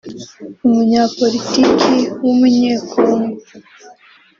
[0.67, 1.91] umunyapolitiki
[2.23, 3.37] w’umunyekongo